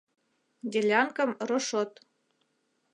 Делянкым 0.71 1.31
рошот. 1.47 1.91